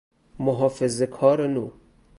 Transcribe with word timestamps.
محافظه 0.39 1.05
کار 1.05 1.47
نو 1.47 1.71